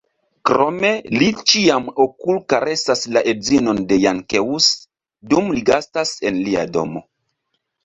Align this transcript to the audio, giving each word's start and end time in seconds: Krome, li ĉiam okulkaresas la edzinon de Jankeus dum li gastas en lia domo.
Krome, 0.49 0.89
li 1.21 1.27
ĉiam 1.51 1.85
okulkaresas 2.05 3.05
la 3.17 3.23
edzinon 3.33 3.83
de 3.93 4.01
Jankeus 4.07 4.73
dum 5.35 5.55
li 5.59 5.65
gastas 5.71 6.17
en 6.33 6.43
lia 6.49 6.67
domo. 6.75 7.07